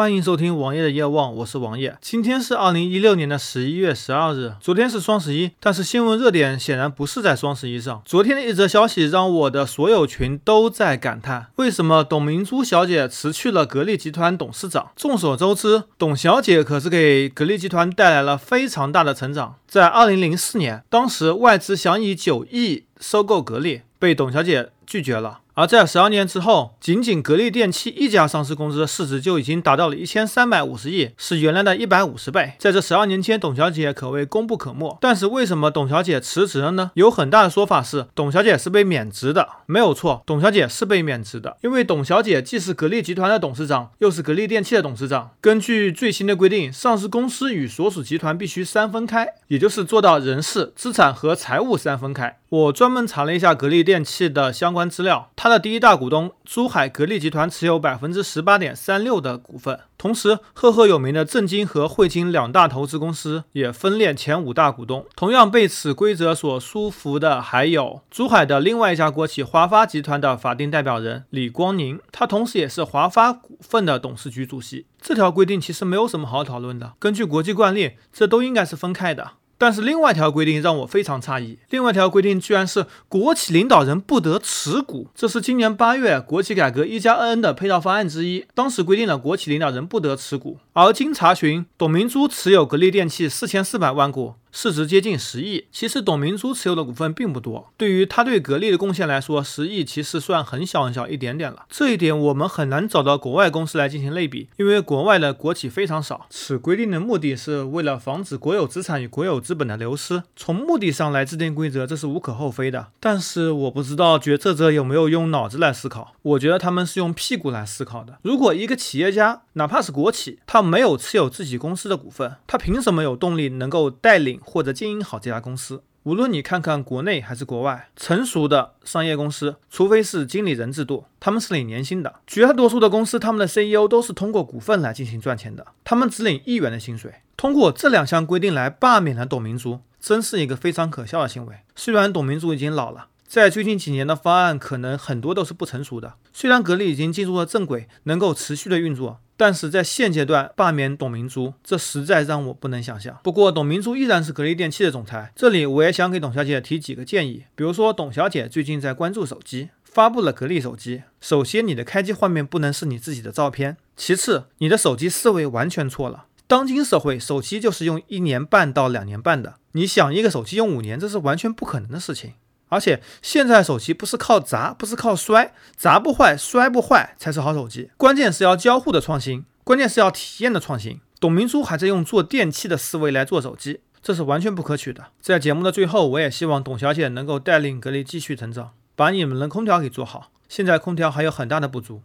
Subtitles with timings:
[0.00, 1.94] 欢迎收听王爷的夜望，我是王爷。
[2.00, 8.00] 今天是二零一六年的十一月十二日，昨天是双十一，但是新闻热点显然不是在双十一上。
[8.06, 14.90] 昨天的一则消息让我的所有群都在感叹，为什么董明珠小姐辞去了格力集团董事长？
[14.96, 19.56] 众所周知，董小姐可是给格力集团带来了非常大的成长。
[19.68, 25.40] 在二零零四年，当时外资想以九亿收购格力，被董小姐拒绝了。
[25.60, 32.54] 而在十二年之后，仅仅格力电器一家上市公司的市值就已经达到了一千三百五十亿，是原来的一百五十倍。
[32.58, 34.96] 在这十二年间，董小姐可谓功不可没。
[35.02, 36.92] 但是为什么董小姐辞职了呢？
[36.94, 39.46] 有很大的说法是，董小姐是被免职的。
[39.66, 45.32] 没有错，董小姐是被免职的，因为董小姐既是格力集团的董事长，又是格力电器的董事长。
[45.42, 52.38] 根据最新的规定，上市公司与所属集团必须三分开，也就是做到人事、资产和财务三分开。
[52.50, 65.06] 我专门查了一下格力电器的相关资料，它的第一大股东珠海格力集团持有百分之十八点三六的股份，同时赫赫有名的正金和汇金两大投资公司也分列前五大股东。
[65.14, 74.86] 同样被此规则所束缚的还有珠海的另外一家国企华发集团的法定代表人李光宁，他同时也是华发股份的董事局主席。
[75.00, 79.34] 这条规定其实没有什么好讨论的，根据国际惯例，这都应该是分开的。
[79.60, 90.56] 但是另外一条规定让我非常诧异，另外一条规定居然是国企领导人不得持股，这是今年八月国企改革一加 N 的配套方案之一，当时规定了国企领导人不得持股。
[90.72, 94.34] 而经查询，董明珠持有格力电器四千四百万股。
[94.52, 95.66] 市值接近十亿。
[95.70, 101.66] 其实董明珠持有的股份并不多，对于他对格力的贡献来说，十亿其实算很小很小一点点了。
[101.68, 106.26] 这一点我们很难找到国外公司来进行类比，因为国外的国企非常少。
[106.30, 110.24] 此规定的目的是为了防止国有资产与国有资本的流失。
[110.34, 112.88] 从目的上来制定规则，这是无可厚非的。
[112.98, 116.14] 但是我不知道决策者有没有用脑子来思考。
[116.22, 118.18] 我觉得他们是用屁股来思考的。
[118.22, 124.40] 如果一个企业家，哪怕是国企，他没有持有自己公司的股份，他凭什么有动力能够带领？
[124.44, 132.20] 或者经营好这家公司，无论你看看国内还是国外，成熟的商业公司，除非是经理人制度，他们是领年薪的。
[132.24, 137.12] 绝大多数的公司，他们的 CEO 都是通过股份来进行赚钱的，他们只领一元的薪水。
[137.36, 141.56] 通过这两项规定来罢免了董明珠，真是一个非常可笑的行为。
[141.74, 146.14] 虽然董明珠已经老了，在最近几年的方案可能很多都是不成熟的。
[146.32, 149.18] 虽然格力已经进入了正轨，能够持续的运作。
[149.40, 153.18] 但是在现阶段罢免董明珠，这实在让我不能想象。
[153.22, 157.44] 不过董明珠依然是格力电器的总裁，这里我也想给董小姐提几个建议。
[157.54, 161.04] 比如说，董小姐最近在关注手机，发布了格力手机。
[161.22, 166.26] 首先，你的开机画面不能是你自己的照片；其次，你的手机思维完全错了。
[166.46, 172.34] 当今社会，手机就是用一年半到两年半的，你想一个手机用五年，这是完全不可能的事情。
[172.70, 177.90] 而且现在手机不是靠砸，不是靠摔，砸不坏，摔不坏才是好手机。
[177.98, 181.00] 关键是要交互的创新，关键是要体验的创新。
[181.20, 185.08] 董明珠还在用做电器的思维来做手机，这是完全不可取的。
[185.20, 190.30] 在节目的最后，我也希望董小姐能够带领格力继续成长，把你们的空调给做好。
[190.48, 192.00] 现在空调还有很大的不足。